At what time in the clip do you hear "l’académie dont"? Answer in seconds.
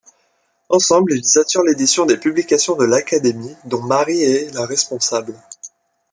2.85-3.83